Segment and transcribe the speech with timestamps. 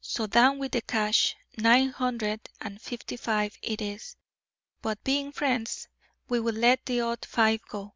[0.00, 1.36] So down with the cash.
[1.58, 4.16] Nine hundred and fifty five it is,
[4.82, 5.86] but, being friends,
[6.28, 7.94] we will let the odd five go."